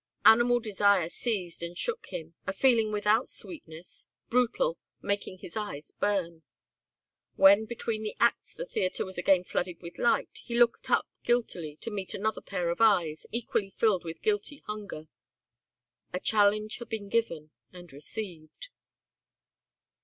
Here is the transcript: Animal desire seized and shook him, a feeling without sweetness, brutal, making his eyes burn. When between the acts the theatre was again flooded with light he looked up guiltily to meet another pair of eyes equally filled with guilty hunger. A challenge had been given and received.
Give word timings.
Animal 0.25 0.59
desire 0.59 1.09
seized 1.09 1.61
and 1.61 1.77
shook 1.77 2.07
him, 2.07 2.33
a 2.47 2.53
feeling 2.53 2.91
without 2.91 3.29
sweetness, 3.29 4.07
brutal, 4.31 4.79
making 4.99 5.37
his 5.37 5.55
eyes 5.55 5.91
burn. 5.99 6.41
When 7.35 7.65
between 7.65 8.01
the 8.01 8.15
acts 8.19 8.55
the 8.55 8.65
theatre 8.65 9.05
was 9.05 9.19
again 9.19 9.43
flooded 9.43 9.79
with 9.79 9.99
light 9.99 10.39
he 10.41 10.57
looked 10.57 10.89
up 10.89 11.07
guiltily 11.23 11.75
to 11.81 11.91
meet 11.91 12.15
another 12.15 12.41
pair 12.41 12.71
of 12.71 12.81
eyes 12.81 13.27
equally 13.31 13.69
filled 13.69 14.03
with 14.03 14.23
guilty 14.23 14.57
hunger. 14.65 15.07
A 16.13 16.19
challenge 16.19 16.79
had 16.79 16.89
been 16.89 17.07
given 17.07 17.51
and 17.71 17.93
received. 17.93 18.69